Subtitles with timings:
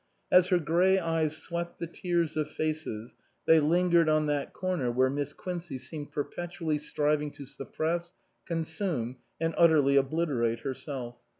[0.31, 3.15] As her grey eyes swept the tiers of faces,
[3.45, 8.11] they lingered on that corner where Miss Quincey seemed perpetually striving to suppress,
[8.47, 11.17] consume, and utterly obliterate herself.